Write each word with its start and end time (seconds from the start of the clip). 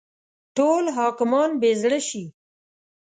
ټول 0.57 0.83
حاکمان 0.97 1.49
بې 1.61 1.71
زړه 1.81 1.99
شي. 2.07 2.23